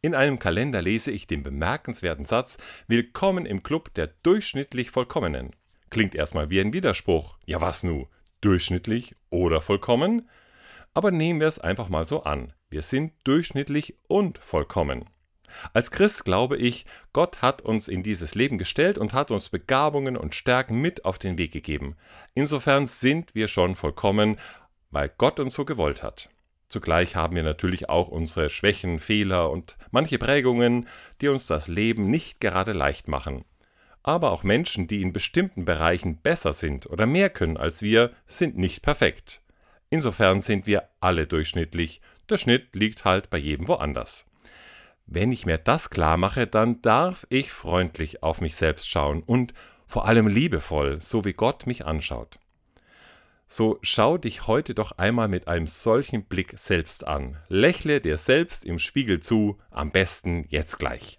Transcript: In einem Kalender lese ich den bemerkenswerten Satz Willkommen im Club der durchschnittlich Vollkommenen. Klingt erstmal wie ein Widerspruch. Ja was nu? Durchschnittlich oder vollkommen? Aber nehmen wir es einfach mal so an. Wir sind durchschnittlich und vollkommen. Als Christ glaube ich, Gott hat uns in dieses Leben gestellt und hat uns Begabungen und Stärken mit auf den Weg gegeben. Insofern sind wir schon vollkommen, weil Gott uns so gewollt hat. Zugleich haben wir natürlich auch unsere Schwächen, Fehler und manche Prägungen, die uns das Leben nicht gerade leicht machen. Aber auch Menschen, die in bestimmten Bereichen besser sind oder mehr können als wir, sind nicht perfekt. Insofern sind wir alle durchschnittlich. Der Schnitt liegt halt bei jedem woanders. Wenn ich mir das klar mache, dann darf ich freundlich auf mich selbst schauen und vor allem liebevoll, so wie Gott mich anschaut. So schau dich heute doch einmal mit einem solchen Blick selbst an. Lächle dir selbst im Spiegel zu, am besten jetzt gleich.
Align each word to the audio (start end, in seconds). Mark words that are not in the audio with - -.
In 0.00 0.14
einem 0.14 0.38
Kalender 0.38 0.80
lese 0.80 1.10
ich 1.10 1.26
den 1.26 1.42
bemerkenswerten 1.42 2.24
Satz 2.24 2.56
Willkommen 2.86 3.44
im 3.44 3.64
Club 3.64 3.92
der 3.94 4.06
durchschnittlich 4.22 4.92
Vollkommenen. 4.92 5.56
Klingt 5.90 6.14
erstmal 6.14 6.50
wie 6.50 6.60
ein 6.60 6.72
Widerspruch. 6.72 7.36
Ja 7.46 7.60
was 7.60 7.82
nu? 7.82 8.06
Durchschnittlich 8.40 9.16
oder 9.28 9.60
vollkommen? 9.60 10.28
Aber 10.94 11.10
nehmen 11.10 11.40
wir 11.40 11.48
es 11.48 11.58
einfach 11.58 11.88
mal 11.88 12.04
so 12.04 12.22
an. 12.22 12.52
Wir 12.70 12.82
sind 12.82 13.12
durchschnittlich 13.24 13.96
und 14.06 14.38
vollkommen. 14.38 15.06
Als 15.72 15.90
Christ 15.90 16.24
glaube 16.24 16.56
ich, 16.56 16.86
Gott 17.12 17.42
hat 17.42 17.62
uns 17.62 17.88
in 17.88 18.04
dieses 18.04 18.36
Leben 18.36 18.56
gestellt 18.56 18.98
und 18.98 19.14
hat 19.14 19.32
uns 19.32 19.48
Begabungen 19.48 20.16
und 20.16 20.36
Stärken 20.36 20.80
mit 20.80 21.04
auf 21.06 21.18
den 21.18 21.38
Weg 21.38 21.50
gegeben. 21.50 21.96
Insofern 22.34 22.86
sind 22.86 23.34
wir 23.34 23.48
schon 23.48 23.74
vollkommen, 23.74 24.36
weil 24.92 25.10
Gott 25.18 25.40
uns 25.40 25.54
so 25.54 25.64
gewollt 25.64 26.04
hat. 26.04 26.28
Zugleich 26.68 27.16
haben 27.16 27.34
wir 27.34 27.42
natürlich 27.42 27.88
auch 27.88 28.08
unsere 28.08 28.50
Schwächen, 28.50 28.98
Fehler 28.98 29.50
und 29.50 29.78
manche 29.90 30.18
Prägungen, 30.18 30.86
die 31.20 31.28
uns 31.28 31.46
das 31.46 31.66
Leben 31.66 32.10
nicht 32.10 32.40
gerade 32.40 32.72
leicht 32.72 33.08
machen. 33.08 33.44
Aber 34.02 34.32
auch 34.32 34.42
Menschen, 34.42 34.86
die 34.86 35.02
in 35.02 35.12
bestimmten 35.12 35.64
Bereichen 35.64 36.18
besser 36.18 36.52
sind 36.52 36.86
oder 36.86 37.06
mehr 37.06 37.30
können 37.30 37.56
als 37.56 37.82
wir, 37.82 38.12
sind 38.26 38.58
nicht 38.58 38.82
perfekt. 38.82 39.40
Insofern 39.90 40.40
sind 40.40 40.66
wir 40.66 40.88
alle 41.00 41.26
durchschnittlich. 41.26 42.02
Der 42.28 42.36
Schnitt 42.36 42.76
liegt 42.76 43.04
halt 43.06 43.30
bei 43.30 43.38
jedem 43.38 43.68
woanders. 43.68 44.26
Wenn 45.06 45.32
ich 45.32 45.46
mir 45.46 45.56
das 45.56 45.88
klar 45.88 46.18
mache, 46.18 46.46
dann 46.46 46.82
darf 46.82 47.26
ich 47.30 47.50
freundlich 47.50 48.22
auf 48.22 48.42
mich 48.42 48.56
selbst 48.56 48.88
schauen 48.90 49.22
und 49.22 49.54
vor 49.86 50.06
allem 50.06 50.26
liebevoll, 50.26 51.00
so 51.00 51.24
wie 51.24 51.32
Gott 51.32 51.66
mich 51.66 51.86
anschaut. 51.86 52.38
So 53.48 53.78
schau 53.80 54.18
dich 54.18 54.46
heute 54.46 54.74
doch 54.74 54.92
einmal 54.92 55.28
mit 55.28 55.48
einem 55.48 55.66
solchen 55.66 56.24
Blick 56.24 56.54
selbst 56.58 57.06
an. 57.06 57.38
Lächle 57.48 58.00
dir 58.00 58.18
selbst 58.18 58.64
im 58.64 58.78
Spiegel 58.78 59.20
zu, 59.20 59.58
am 59.70 59.90
besten 59.90 60.44
jetzt 60.50 60.78
gleich. 60.78 61.18